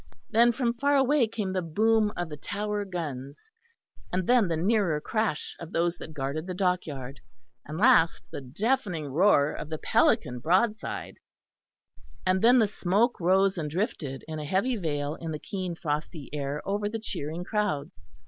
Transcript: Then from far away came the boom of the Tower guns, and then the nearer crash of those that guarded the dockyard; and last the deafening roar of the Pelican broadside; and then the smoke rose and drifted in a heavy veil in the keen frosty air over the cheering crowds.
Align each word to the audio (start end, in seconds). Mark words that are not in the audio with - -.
Then 0.31 0.51
from 0.51 0.73
far 0.73 0.95
away 0.95 1.27
came 1.27 1.53
the 1.53 1.61
boom 1.61 2.11
of 2.17 2.29
the 2.29 2.35
Tower 2.35 2.85
guns, 2.85 3.35
and 4.11 4.25
then 4.25 4.47
the 4.47 4.57
nearer 4.57 4.99
crash 4.99 5.55
of 5.59 5.73
those 5.73 5.99
that 5.99 6.15
guarded 6.15 6.47
the 6.47 6.55
dockyard; 6.55 7.19
and 7.67 7.77
last 7.77 8.23
the 8.31 8.41
deafening 8.41 9.09
roar 9.09 9.51
of 9.51 9.69
the 9.69 9.77
Pelican 9.77 10.39
broadside; 10.39 11.17
and 12.25 12.41
then 12.41 12.57
the 12.57 12.67
smoke 12.67 13.19
rose 13.19 13.59
and 13.59 13.69
drifted 13.69 14.25
in 14.27 14.39
a 14.39 14.45
heavy 14.45 14.75
veil 14.75 15.13
in 15.17 15.29
the 15.29 15.37
keen 15.37 15.75
frosty 15.75 16.31
air 16.33 16.63
over 16.67 16.89
the 16.89 16.97
cheering 16.97 17.43
crowds. 17.43 18.09